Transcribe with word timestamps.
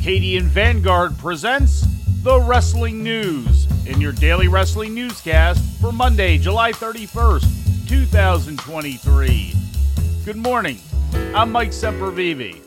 Arcadian 0.00 0.48
Vanguard 0.48 1.18
presents 1.18 1.84
The 2.22 2.40
Wrestling 2.40 3.02
News 3.02 3.68
in 3.86 4.00
your 4.00 4.12
daily 4.12 4.48
wrestling 4.48 4.94
newscast 4.94 5.62
for 5.78 5.92
Monday, 5.92 6.38
July 6.38 6.72
31st, 6.72 7.86
2023. 7.86 9.54
Good 10.24 10.36
morning. 10.38 10.78
I'm 11.34 11.52
Mike 11.52 11.72
Sempervive. 11.72 12.62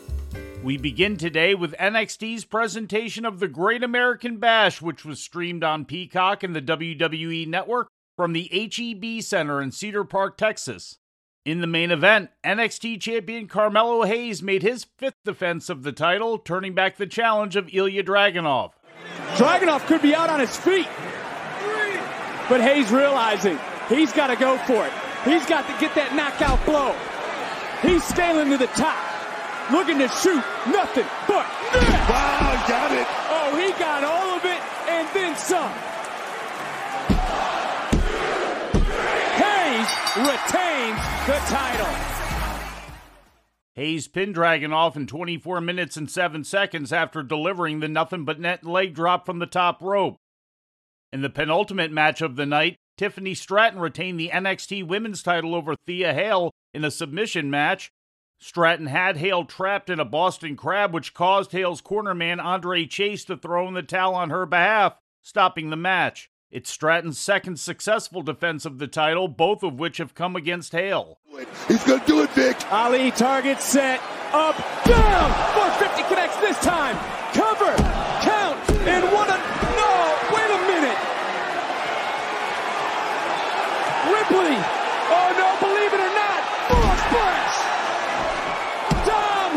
We 0.62 0.76
begin 0.76 1.16
today 1.16 1.56
with 1.56 1.74
NXT's 1.76 2.44
presentation 2.44 3.24
of 3.24 3.40
the 3.40 3.48
Great 3.48 3.82
American 3.82 4.36
Bash, 4.36 4.80
which 4.80 5.04
was 5.04 5.18
streamed 5.18 5.64
on 5.64 5.86
Peacock 5.86 6.44
and 6.44 6.54
the 6.54 6.62
WWE 6.62 7.48
Network 7.48 7.88
from 8.16 8.32
the 8.32 8.48
HEB 8.52 9.24
Center 9.24 9.60
in 9.60 9.72
Cedar 9.72 10.04
Park, 10.04 10.36
Texas. 10.36 10.98
In 11.44 11.60
the 11.60 11.66
main 11.66 11.90
event, 11.90 12.30
NXT 12.42 13.02
champion 13.02 13.48
Carmelo 13.48 14.04
Hayes 14.04 14.42
made 14.42 14.62
his 14.62 14.84
fifth 14.96 15.22
defense 15.24 15.68
of 15.68 15.82
the 15.82 15.92
title, 15.92 16.38
turning 16.38 16.72
back 16.74 16.96
the 16.96 17.06
challenge 17.06 17.54
of 17.54 17.68
Ilya 17.70 18.02
Dragunov. 18.04 18.72
Dragunov 19.34 19.84
could 19.86 20.00
be 20.00 20.14
out 20.14 20.30
on 20.30 20.40
his 20.40 20.56
feet, 20.56 20.88
but 22.48 22.62
Hayes 22.62 22.90
realizing 22.90 23.58
he's 23.90 24.10
got 24.10 24.28
to 24.28 24.36
go 24.36 24.56
for 24.64 24.86
it. 24.86 24.92
He's 25.26 25.44
got 25.44 25.66
to 25.66 25.76
get 25.78 25.94
that 25.96 26.16
knockout 26.16 26.64
blow. 26.64 26.96
He's 27.82 28.02
scaling 28.02 28.48
to 28.48 28.56
the 28.56 28.68
top, 28.68 28.96
looking 29.70 29.98
to 29.98 30.08
shoot 30.08 30.40
nothing 30.72 31.04
but 31.28 31.44
net. 31.76 32.08
Wow, 32.08 32.64
got 32.64 32.88
it. 32.88 33.06
Oh, 33.28 33.52
he 33.60 33.68
got 33.76 34.02
all 34.02 34.32
of 34.32 34.44
it 34.48 34.60
and 34.88 35.06
then 35.12 35.36
some. 35.36 35.72
Retains 40.16 40.98
the 41.26 41.40
title. 41.48 42.14
Hayes 43.74 44.06
pinned 44.06 44.36
Dragunov 44.36 44.94
in 44.94 45.08
24 45.08 45.60
minutes 45.60 45.96
and 45.96 46.08
7 46.08 46.44
seconds 46.44 46.92
after 46.92 47.24
delivering 47.24 47.80
the 47.80 47.88
nothing 47.88 48.24
but 48.24 48.38
net 48.38 48.64
leg 48.64 48.94
drop 48.94 49.26
from 49.26 49.40
the 49.40 49.46
top 49.46 49.82
rope. 49.82 50.16
In 51.12 51.22
the 51.22 51.30
penultimate 51.30 51.90
match 51.90 52.20
of 52.20 52.36
the 52.36 52.46
night, 52.46 52.76
Tiffany 52.96 53.34
Stratton 53.34 53.80
retained 53.80 54.20
the 54.20 54.30
NXT 54.32 54.86
Women's 54.86 55.22
title 55.22 55.54
over 55.54 55.74
Thea 55.86 56.14
Hale 56.14 56.52
in 56.72 56.84
a 56.84 56.90
submission 56.90 57.50
match. 57.50 57.90
Stratton 58.38 58.86
had 58.86 59.16
Hale 59.16 59.44
trapped 59.44 59.90
in 59.90 59.98
a 59.98 60.04
Boston 60.04 60.56
Crab, 60.56 60.94
which 60.94 61.14
caused 61.14 61.50
Hale's 61.50 61.82
cornerman 61.82 62.42
Andre 62.42 62.86
Chase 62.86 63.24
to 63.24 63.36
throw 63.36 63.66
in 63.66 63.74
the 63.74 63.82
towel 63.82 64.14
on 64.14 64.30
her 64.30 64.46
behalf, 64.46 64.96
stopping 65.22 65.70
the 65.70 65.76
match. 65.76 66.30
It's 66.54 66.70
Stratton's 66.70 67.18
second 67.18 67.58
successful 67.58 68.22
defense 68.22 68.64
of 68.64 68.78
the 68.78 68.86
title, 68.86 69.26
both 69.26 69.64
of 69.64 69.80
which 69.80 69.96
have 69.96 70.14
come 70.14 70.36
against 70.36 70.70
Hale. 70.70 71.18
He's 71.66 71.82
going 71.82 71.98
to 71.98 72.06
do 72.06 72.22
it, 72.22 72.30
Vic. 72.30 72.56
Ali 72.72 73.10
target 73.10 73.60
set 73.60 74.00
up 74.32 74.54
down 74.84 75.32
450 75.82 76.02
connects 76.04 76.36
this 76.36 76.56
time 76.60 76.94
cover 77.34 77.74
count 78.22 78.70
and 78.86 79.02
what 79.10 79.28
a 79.30 79.38
no 79.74 80.14
wait 80.30 80.46
a 80.46 80.58
minute 80.70 80.98
Ripley 84.14 84.54
oh 85.10 85.34
no 85.34 85.58
believe 85.58 85.90
it 85.90 85.98
or 85.98 86.14
not 86.14 86.40
frog 86.70 86.98
splash 87.02 87.58
Dom 89.06 89.50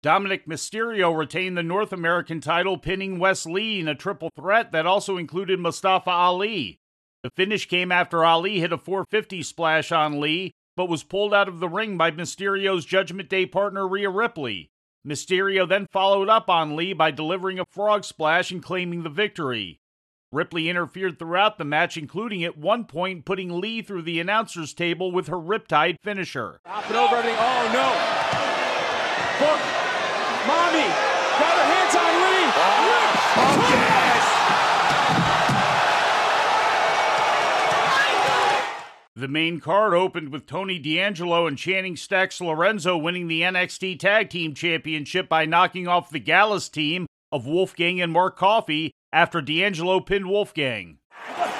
Dominic 0.00 0.46
Mysterio 0.46 1.16
retained 1.16 1.56
the 1.56 1.62
North 1.62 1.92
American 1.92 2.40
title, 2.40 2.78
pinning 2.78 3.18
Wes 3.18 3.44
Lee 3.46 3.80
in 3.80 3.88
a 3.88 3.96
triple 3.96 4.30
threat 4.36 4.70
that 4.70 4.86
also 4.86 5.16
included 5.16 5.58
Mustafa 5.58 6.10
Ali. 6.10 6.78
The 7.24 7.30
finish 7.30 7.66
came 7.66 7.90
after 7.90 8.24
Ali 8.24 8.60
hit 8.60 8.72
a 8.72 8.78
450 8.78 9.42
splash 9.42 9.90
on 9.90 10.20
Lee, 10.20 10.52
but 10.76 10.88
was 10.88 11.02
pulled 11.02 11.34
out 11.34 11.48
of 11.48 11.58
the 11.58 11.68
ring 11.68 11.98
by 11.98 12.12
Mysterio's 12.12 12.84
Judgment 12.84 13.28
Day 13.28 13.44
partner 13.44 13.88
Rhea 13.88 14.08
Ripley. 14.08 14.70
Mysterio 15.04 15.68
then 15.68 15.88
followed 15.90 16.28
up 16.28 16.48
on 16.48 16.76
Lee 16.76 16.92
by 16.92 17.10
delivering 17.10 17.58
a 17.58 17.64
frog 17.64 18.04
splash 18.04 18.52
and 18.52 18.62
claiming 18.62 19.02
the 19.02 19.10
victory. 19.10 19.80
Ripley 20.30 20.68
interfered 20.68 21.18
throughout 21.18 21.58
the 21.58 21.64
match, 21.64 21.96
including 21.96 22.44
at 22.44 22.56
one 22.56 22.84
point 22.84 23.24
putting 23.24 23.60
Lee 23.60 23.82
through 23.82 24.02
the 24.02 24.20
announcer's 24.20 24.74
table 24.74 25.10
with 25.10 25.26
her 25.26 25.36
Riptide 25.38 25.96
finisher. 26.04 26.60
Hopping 26.66 26.96
over 26.96 27.16
everything. 27.16 27.38
Oh 27.40 27.70
no. 27.72 29.46
Book. 29.46 29.77
Mommy. 30.46 30.88
Got 31.38 31.54
her 31.56 31.66
hands 31.66 31.94
on 31.94 32.12
Lee. 32.22 32.46
Oh, 32.54 32.84
yes. 32.86 33.98
The 39.14 39.28
main 39.28 39.58
card 39.58 39.94
opened 39.94 40.30
with 40.30 40.46
Tony 40.46 40.78
D'Angelo 40.78 41.48
and 41.48 41.58
Channing 41.58 41.96
Stacks 41.96 42.40
Lorenzo 42.40 42.96
winning 42.96 43.26
the 43.26 43.42
NXT 43.42 43.98
Tag 43.98 44.30
Team 44.30 44.54
Championship 44.54 45.28
by 45.28 45.44
knocking 45.44 45.88
off 45.88 46.10
the 46.10 46.20
Gallus 46.20 46.68
team 46.68 47.06
of 47.32 47.44
Wolfgang 47.44 48.00
and 48.00 48.12
Mark 48.12 48.36
Coffey 48.36 48.92
after 49.12 49.40
D'Angelo 49.40 49.98
pinned 49.98 50.28
Wolfgang. 50.28 50.98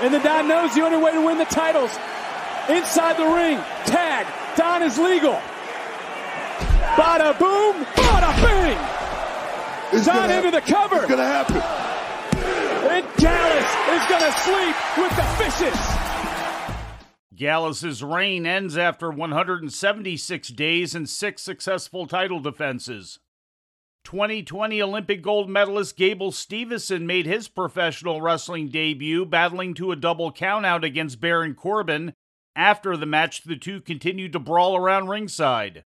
And 0.00 0.14
the 0.14 0.20
Don 0.20 0.46
knows 0.46 0.72
the 0.74 0.82
only 0.82 0.98
way 0.98 1.12
to 1.12 1.20
win 1.20 1.38
the 1.38 1.46
titles. 1.46 1.90
Inside 2.68 3.16
the 3.16 3.26
ring, 3.26 3.58
tag. 3.86 4.26
Don 4.56 4.82
is 4.82 4.96
legal. 4.98 5.40
Bada 6.98 7.38
boom, 7.38 7.84
bada 7.94 8.34
bing. 8.42 8.76
It's 9.96 10.04
Don 10.04 10.16
gonna 10.16 10.34
into 10.34 10.50
the 10.50 10.60
cover. 10.60 10.96
It's 10.96 11.06
going 11.06 11.18
to 11.18 11.24
happen. 11.24 11.56
And 12.90 13.06
Gallus 13.18 13.70
is 13.94 14.08
going 14.08 14.24
to 14.24 14.32
sleep 14.40 14.76
with 14.98 15.14
the 15.14 15.22
fishes. 15.38 15.78
Gallus's 17.36 18.02
reign 18.02 18.46
ends 18.46 18.76
after 18.76 19.12
176 19.12 20.48
days 20.48 20.96
and 20.96 21.08
six 21.08 21.40
successful 21.40 22.08
title 22.08 22.40
defenses. 22.40 23.20
2020 24.02 24.82
Olympic 24.82 25.22
gold 25.22 25.48
medalist 25.48 25.96
Gable 25.96 26.32
Steveson 26.32 27.02
made 27.02 27.26
his 27.26 27.46
professional 27.46 28.20
wrestling 28.20 28.70
debut, 28.70 29.24
battling 29.24 29.72
to 29.74 29.92
a 29.92 29.96
double 29.96 30.32
countout 30.32 30.82
against 30.82 31.20
Baron 31.20 31.54
Corbin. 31.54 32.12
After 32.56 32.96
the 32.96 33.06
match, 33.06 33.44
the 33.44 33.54
two 33.54 33.80
continued 33.80 34.32
to 34.32 34.40
brawl 34.40 34.76
around 34.76 35.06
ringside. 35.06 35.84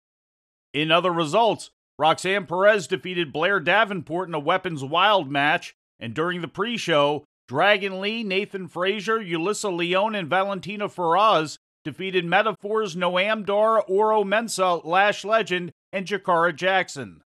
In 0.73 0.91
other 0.91 1.13
results, 1.13 1.71
Roxanne 1.99 2.47
Perez 2.47 2.87
defeated 2.87 3.33
Blair 3.33 3.61
Davenport 3.61 4.29
in 4.29 4.35
a 4.35 4.39
Weapons 4.39 4.85
Wild 4.85 5.31
match, 5.31 5.75
and 5.99 6.15
during 6.15 6.41
the 6.41 6.49
pre 6.49 6.77
show, 6.77 7.25
Dragon 7.49 8.01
Lee, 8.01 8.23
Nathan 8.23 8.69
Frazer, 8.69 9.19
Ulissa 9.19 9.77
Leone, 9.77 10.15
and 10.15 10.31
Valentina 10.31 10.89
Feroz 10.89 11.59
defeated 11.85 12.25
Meta-Four's 12.25 12.95
Noam 12.95 13.45
Dar, 13.45 13.81
Oro 13.83 14.23
Mensah, 14.23 14.85
Lash 14.85 15.25
Legend, 15.25 15.73
and 15.93 16.07
Jakara 16.07 16.55
Jackson. 16.55 17.23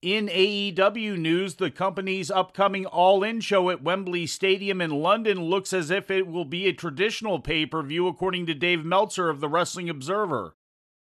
In 0.00 0.28
AEW 0.28 1.18
news, 1.18 1.56
the 1.56 1.70
company's 1.70 2.30
upcoming 2.30 2.86
All 2.86 3.22
In 3.22 3.40
show 3.40 3.68
at 3.68 3.82
Wembley 3.82 4.26
Stadium 4.26 4.80
in 4.80 4.90
London 4.90 5.44
looks 5.44 5.74
as 5.74 5.90
if 5.90 6.10
it 6.10 6.26
will 6.26 6.46
be 6.46 6.66
a 6.66 6.72
traditional 6.72 7.38
pay 7.38 7.66
per 7.66 7.82
view, 7.82 8.08
according 8.08 8.46
to 8.46 8.54
Dave 8.54 8.82
Meltzer 8.82 9.28
of 9.28 9.40
the 9.40 9.48
Wrestling 9.48 9.90
Observer. 9.90 10.54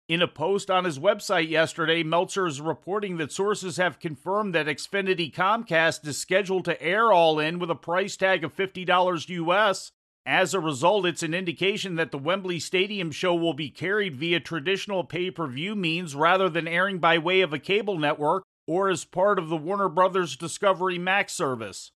In 0.09 0.23
a 0.23 0.27
post 0.27 0.71
on 0.71 0.87
his 0.87 0.99
website 0.99 1.51
yesterday, 1.51 2.03
Meltzer 2.03 2.47
is 2.47 2.63
reporting 2.63 3.19
that 3.19 3.31
sources 3.31 3.77
have 3.77 4.01
confirmed 4.01 4.55
that 4.55 4.65
Xfinity 4.65 5.31
Comcast 5.31 6.07
is 6.07 6.17
scheduled 6.17 6.65
to 6.65 6.83
air 6.83 7.13
All 7.13 7.39
In 7.39 7.59
with 7.59 7.71
a 7.71 7.75
price 7.75 8.17
tag 8.17 8.43
of 8.43 8.57
$50 8.57 9.29
US. 9.29 9.93
As 10.25 10.55
a 10.55 10.61
result, 10.61 11.05
it's 11.05 11.23
an 11.23 11.35
indication 11.35 11.97
that 11.97 12.11
the 12.11 12.17
Wembley 12.17 12.59
Stadium 12.59 13.11
show 13.11 13.35
will 13.35 13.53
be 13.53 13.69
carried 13.69 14.17
via 14.17 14.41
traditional 14.41 15.05
pay 15.05 15.31
per 15.31 15.47
view 15.47 15.77
means 15.77 16.15
rather 16.15 16.49
than 16.49 16.67
airing 16.67 17.01
by 17.01 17.19
way 17.19 17.43
of 17.43 17.53
a 17.53 17.59
cable 17.59 17.99
network 17.99 18.45
or 18.67 18.89
as 18.89 19.05
part 19.05 19.39
of 19.39 19.51
the 19.51 19.59
Warner 19.59 19.91
Brothers 19.91 20.37
Discovery 20.37 20.99
Max 20.99 21.35
service. 21.35 21.93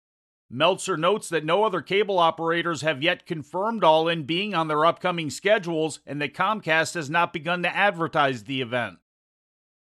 Meltzer 0.51 0.97
notes 0.97 1.29
that 1.29 1.45
no 1.45 1.63
other 1.63 1.81
cable 1.81 2.17
operators 2.17 2.81
have 2.81 3.03
yet 3.03 3.27
confirmed 3.27 3.83
All 3.83 4.07
In 4.07 4.23
being 4.23 4.55
on 4.55 4.67
their 4.67 4.83
upcoming 4.83 5.29
schedules 5.29 5.99
and 6.07 6.19
that 6.21 6.33
Comcast 6.33 6.95
has 6.95 7.07
not 7.07 7.33
begun 7.33 7.61
to 7.61 7.75
advertise 7.75 8.45
the 8.45 8.59
event. 8.59 8.97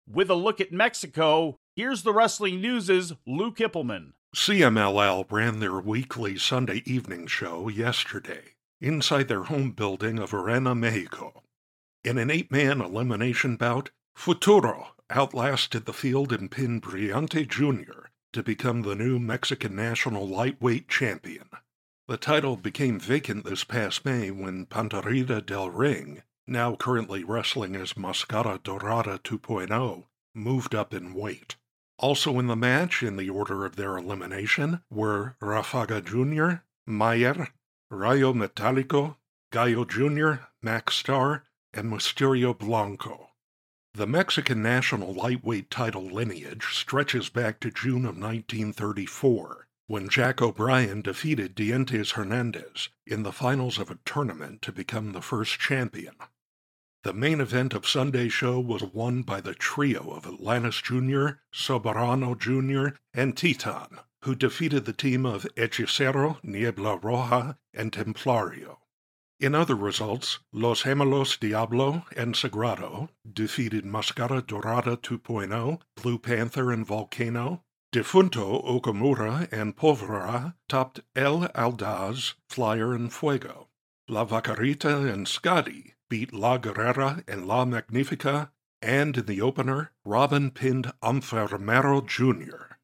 With 0.08 0.28
a 0.28 0.34
look 0.34 0.60
at 0.60 0.72
Mexico, 0.72 1.58
here's 1.76 2.02
the 2.02 2.12
Wrestling 2.12 2.60
News' 2.60 3.12
Lou 3.26 3.52
Kipilman. 3.52 4.14
CMLL 4.34 5.30
ran 5.30 5.60
their 5.60 5.78
weekly 5.78 6.36
Sunday 6.36 6.82
evening 6.84 7.28
show 7.28 7.68
yesterday 7.68 8.54
inside 8.80 9.28
their 9.28 9.44
home 9.44 9.70
building 9.70 10.18
of 10.18 10.34
Arena 10.34 10.74
Mexico. 10.74 11.42
In 12.02 12.18
an 12.18 12.30
eight 12.30 12.50
man 12.50 12.80
elimination 12.80 13.56
bout, 13.56 13.90
Futuro 14.16 14.94
outlasted 15.10 15.86
the 15.86 15.92
field 15.92 16.32
and 16.32 16.50
pinned 16.50 16.82
Brillante 16.82 17.46
Jr. 17.46 18.08
to 18.36 18.42
become 18.42 18.82
the 18.82 18.94
new 18.94 19.18
Mexican 19.18 19.74
national 19.74 20.28
lightweight 20.28 20.90
champion. 20.90 21.48
The 22.06 22.18
title 22.18 22.58
became 22.58 23.00
vacant 23.00 23.46
this 23.46 23.64
past 23.64 24.04
May 24.04 24.30
when 24.30 24.66
Panterita 24.66 25.40
del 25.40 25.70
Ring, 25.70 26.22
now 26.46 26.76
currently 26.76 27.24
wrestling 27.24 27.74
as 27.74 27.96
Mascara 27.96 28.60
Dorada 28.62 29.18
2.0, 29.24 30.04
moved 30.34 30.74
up 30.74 30.92
in 30.92 31.14
weight. 31.14 31.56
Also 31.98 32.38
in 32.38 32.46
the 32.46 32.56
match, 32.56 33.02
in 33.02 33.16
the 33.16 33.30
order 33.30 33.64
of 33.64 33.76
their 33.76 33.96
elimination, 33.96 34.82
were 34.90 35.36
Rafaga 35.40 36.04
Jr., 36.04 36.60
Mayer, 36.86 37.48
Rayo 37.90 38.34
Metálico, 38.34 39.16
Gallo 39.50 39.86
Jr., 39.86 40.44
Max 40.60 40.96
Star, 40.96 41.44
and 41.72 41.90
Mysterio 41.90 42.52
Blanco. 42.52 43.25
The 43.96 44.06
Mexican 44.06 44.60
national 44.60 45.14
lightweight 45.14 45.70
title 45.70 46.04
lineage 46.04 46.66
stretches 46.74 47.30
back 47.30 47.60
to 47.60 47.70
June 47.70 48.04
of 48.04 48.18
1934, 48.18 49.68
when 49.86 50.10
Jack 50.10 50.42
O'Brien 50.42 51.00
defeated 51.00 51.54
Dientes 51.54 52.10
Hernandez 52.10 52.90
in 53.06 53.22
the 53.22 53.32
finals 53.32 53.78
of 53.78 53.90
a 53.90 53.98
tournament 54.04 54.60
to 54.60 54.70
become 54.70 55.12
the 55.12 55.22
first 55.22 55.58
champion. 55.58 56.14
The 57.04 57.14
main 57.14 57.40
event 57.40 57.72
of 57.72 57.88
Sunday's 57.88 58.34
show 58.34 58.60
was 58.60 58.82
won 58.82 59.22
by 59.22 59.40
the 59.40 59.54
trio 59.54 60.10
of 60.10 60.26
Atlantis 60.26 60.82
Jr., 60.82 61.40
Soberano 61.50 62.38
Jr., 62.38 62.98
and 63.14 63.34
Titan, 63.34 64.00
who 64.24 64.34
defeated 64.34 64.84
the 64.84 64.92
team 64.92 65.24
of 65.24 65.46
Hechicero, 65.56 66.36
Niebla 66.42 66.98
Roja, 66.98 67.56
and 67.72 67.92
Templario. 67.92 68.76
In 69.38 69.54
other 69.54 69.74
results, 69.74 70.38
Los 70.50 70.84
Gemelos 70.84 71.38
Diablo 71.38 72.04
and 72.16 72.34
Sagrado 72.34 73.10
defeated 73.30 73.84
Mascara 73.84 74.40
Dorada 74.40 74.96
2.0, 74.96 75.80
Blue 75.94 76.18
Panther 76.18 76.72
and 76.72 76.86
Volcano. 76.86 77.62
Difunto 77.92 78.64
Okamura 78.64 79.50
and 79.52 79.76
Polvora 79.76 80.54
topped 80.68 81.00
El 81.14 81.48
Aldaz, 81.48 82.34
Flyer 82.48 82.94
and 82.94 83.12
Fuego. 83.12 83.68
La 84.08 84.24
Vaquerita 84.24 85.12
and 85.12 85.28
Scotty 85.28 85.94
beat 86.08 86.32
La 86.32 86.56
Guerrera 86.56 87.22
and 87.28 87.46
La 87.46 87.66
Magnifica, 87.66 88.52
and 88.80 89.18
in 89.18 89.26
the 89.26 89.42
opener, 89.42 89.92
Robin 90.04 90.50
pinned 90.50 90.92
Enfermero 91.02 92.00
Jr. 92.06 92.76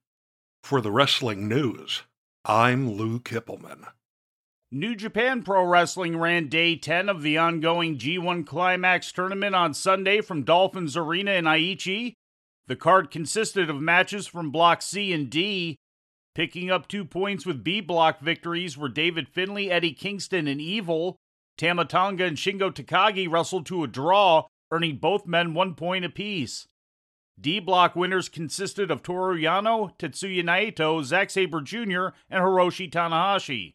For 0.62 0.82
the 0.82 0.93
wrestling 0.93 1.49
news, 1.49 2.02
I'm 2.44 2.90
Lou 2.90 3.20
Kipilman. 3.20 3.87
New 4.75 4.97
Japan 4.97 5.43
Pro 5.43 5.67
Wrestling 5.67 6.17
ran 6.17 6.49
day 6.49 6.77
10 6.77 7.11
of 7.11 7.21
the 7.21 7.37
ongoing 7.37 7.99
G1 7.99 8.47
Climax 8.47 9.13
tournament 9.13 9.55
on 9.55 9.75
Sunday 9.75 10.23
from 10.23 10.45
Dolphins 10.45 10.97
Arena 10.97 11.33
in 11.33 11.45
Aichi. 11.45 12.15
The 12.69 12.77
card 12.77 13.11
consisted 13.11 13.69
of 13.69 13.83
matches 13.83 14.27
from 14.27 14.51
Block 14.51 14.81
C 14.81 15.13
and 15.13 15.29
D. 15.29 15.77
Picking 16.35 16.71
up 16.71 16.89
two 16.89 17.05
points 17.05 17.45
with 17.45 17.63
B 17.63 17.83
block 17.83 18.21
victories 18.21 18.79
were 18.79 18.89
David 18.89 19.29
Finlay, 19.29 19.69
Eddie 19.69 19.93
Kingston, 19.93 20.49
and 20.49 20.59
Evil. 20.59 21.17
Tama 21.59 21.85
Tonga 21.85 22.25
and 22.25 22.39
Shingo 22.39 22.73
Takagi 22.73 23.31
wrestled 23.31 23.67
to 23.67 23.85
a 23.85 23.87
draw, 23.87 24.47
earning 24.71 24.97
both 24.97 25.27
men 25.27 25.53
one 25.53 25.75
point 25.75 26.07
apiece. 26.07 26.67
D 27.39 27.61
block 27.61 27.95
winners 27.95 28.31
consisted 28.31 28.91
of 28.91 29.03
Toru 29.03 29.39
Yano, 29.39 29.95
Tetsuya 29.99 30.43
Naito, 30.43 31.05
Zack 31.05 31.29
Sabre 31.29 31.61
Jr., 31.61 32.15
and 32.31 32.43
Hiroshi 32.43 32.91
Tanahashi. 32.91 33.75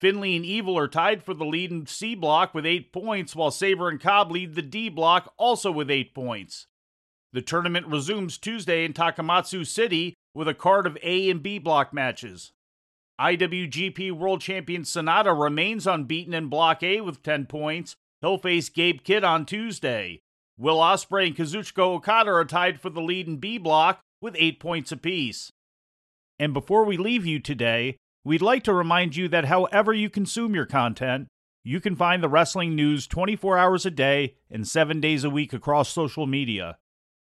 Finlay 0.00 0.36
and 0.36 0.44
Evil 0.44 0.78
are 0.78 0.88
tied 0.88 1.22
for 1.22 1.32
the 1.32 1.44
lead 1.44 1.70
in 1.70 1.86
C 1.86 2.14
block 2.14 2.54
with 2.54 2.66
eight 2.66 2.92
points, 2.92 3.34
while 3.34 3.50
Sabre 3.50 3.88
and 3.88 4.00
Cobb 4.00 4.30
lead 4.30 4.54
the 4.54 4.62
D 4.62 4.88
block 4.88 5.32
also 5.38 5.70
with 5.70 5.90
eight 5.90 6.14
points. 6.14 6.66
The 7.32 7.42
tournament 7.42 7.86
resumes 7.86 8.38
Tuesday 8.38 8.84
in 8.84 8.92
Takamatsu 8.92 9.66
City 9.66 10.14
with 10.34 10.48
a 10.48 10.54
card 10.54 10.86
of 10.86 10.98
A 11.02 11.30
and 11.30 11.42
B 11.42 11.58
block 11.58 11.92
matches. 11.92 12.52
IWGP 13.18 14.12
World 14.12 14.42
Champion 14.42 14.82
Sanada 14.82 15.38
remains 15.38 15.86
unbeaten 15.86 16.34
in 16.34 16.48
Block 16.48 16.82
A 16.82 17.00
with 17.00 17.22
10 17.22 17.46
points. 17.46 17.96
He'll 18.20 18.36
face 18.36 18.68
Gabe 18.68 19.02
Kidd 19.02 19.24
on 19.24 19.46
Tuesday. 19.46 20.20
Will 20.58 20.76
Ospreay 20.76 21.28
and 21.28 21.36
Kazuchika 21.36 21.82
Okada 21.82 22.30
are 22.30 22.44
tied 22.44 22.80
for 22.80 22.90
the 22.90 23.00
lead 23.00 23.26
in 23.26 23.38
B 23.38 23.56
block 23.56 24.00
with 24.20 24.36
8 24.38 24.60
points 24.60 24.92
apiece. 24.92 25.50
And 26.38 26.52
before 26.52 26.84
we 26.84 26.98
leave 26.98 27.24
you 27.24 27.38
today, 27.38 27.96
We'd 28.26 28.42
like 28.42 28.64
to 28.64 28.74
remind 28.74 29.14
you 29.14 29.28
that 29.28 29.44
however 29.44 29.92
you 29.92 30.10
consume 30.10 30.52
your 30.52 30.66
content, 30.66 31.28
you 31.62 31.80
can 31.80 31.94
find 31.94 32.20
the 32.20 32.28
wrestling 32.28 32.74
news 32.74 33.06
24 33.06 33.56
hours 33.56 33.86
a 33.86 33.90
day 33.92 34.34
and 34.50 34.66
7 34.66 35.00
days 35.00 35.22
a 35.22 35.30
week 35.30 35.52
across 35.52 35.90
social 35.90 36.26
media. 36.26 36.76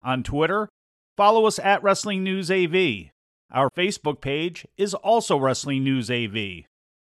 On 0.04 0.24
Twitter, 0.24 0.70
follow 1.18 1.48
us 1.48 1.60
at 1.60 1.84
Wrestling 1.84 2.24
News 2.24 2.50
AV. 2.50 3.12
Our 3.52 3.70
Facebook 3.72 4.22
page 4.22 4.66
is 4.78 4.94
also 4.94 5.38
Wrestling 5.38 5.84
News 5.84 6.10
AV. 6.10 6.64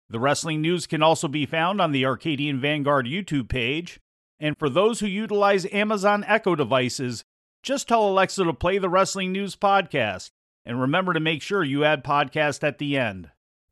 The 0.09 0.19
wrestling 0.19 0.63
news 0.63 0.87
can 0.87 1.03
also 1.03 1.27
be 1.27 1.45
found 1.45 1.79
on 1.79 1.91
the 1.91 2.07
Arcadian 2.07 2.59
Vanguard 2.59 3.05
YouTube 3.05 3.49
page. 3.49 3.99
And 4.39 4.57
for 4.57 4.67
those 4.67 4.99
who 4.99 5.05
utilize 5.05 5.71
Amazon 5.71 6.25
Echo 6.27 6.55
devices, 6.55 7.23
just 7.61 7.87
tell 7.87 8.09
Alexa 8.09 8.45
to 8.45 8.53
play 8.53 8.79
the 8.79 8.89
Wrestling 8.89 9.31
News 9.31 9.55
podcast. 9.55 10.31
And 10.65 10.81
remember 10.81 11.13
to 11.13 11.19
make 11.19 11.43
sure 11.43 11.63
you 11.63 11.83
add 11.83 12.03
podcast 12.03 12.63
at 12.63 12.79
the 12.79 12.97
end. 12.97 13.29